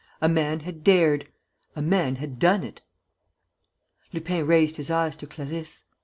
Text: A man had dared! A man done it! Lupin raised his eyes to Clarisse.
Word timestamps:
A 0.19 0.27
man 0.27 0.61
had 0.61 0.83
dared! 0.83 1.29
A 1.75 1.81
man 1.83 2.15
done 2.39 2.63
it! 2.63 2.81
Lupin 4.13 4.47
raised 4.47 4.77
his 4.77 4.89
eyes 4.89 5.15
to 5.17 5.27
Clarisse. 5.27 5.83